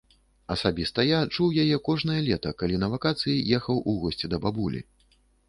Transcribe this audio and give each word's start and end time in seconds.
Асабіста 0.53 1.03
я 1.09 1.19
чуў 1.35 1.53
яе 1.63 1.77
кожнае 1.89 2.15
лета, 2.29 2.55
калі 2.63 2.81
на 2.85 2.91
вакацыі 2.95 3.45
ехаў 3.61 3.83
у 3.93 3.97
госці 4.01 4.33
да 4.35 4.43
бабулі. 4.49 4.85